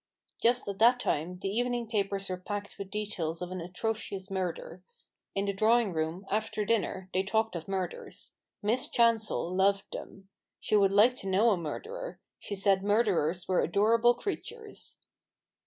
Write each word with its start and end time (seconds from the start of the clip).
Just 0.41 0.67
at 0.67 0.79
that 0.79 0.99
time, 0.99 1.37
the 1.43 1.49
evening 1.49 1.85
papers 1.85 2.27
were 2.27 2.35
packed 2.37 2.79
with 2.79 2.89
details 2.89 3.39
of 3.39 3.51
an 3.51 3.61
atrocious 3.61 4.31
murder. 4.31 4.81
In 5.35 5.45
the 5.45 5.53
drawing 5.53 5.93
room, 5.93 6.25
after 6.31 6.65
dinner, 6.65 7.07
they 7.13 7.21
talked 7.21 7.55
of 7.55 7.67
murders. 7.67 8.33
Miss 8.63 8.87
Chancel 8.87 9.55
loved 9.55 9.91
them. 9.93 10.27
She 10.59 10.75
would 10.75 10.91
like 10.91 11.13
to 11.17 11.27
know 11.29 11.51
a 11.51 11.55
murderer; 11.57 12.19
she 12.39 12.55
said 12.55 12.83
murderers 12.83 13.47
were 13.47 13.61
adorable 13.61 14.15
creatures. 14.15 14.97